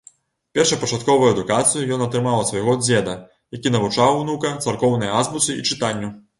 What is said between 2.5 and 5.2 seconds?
свайго дзеда, які навучаў унука царкоўнай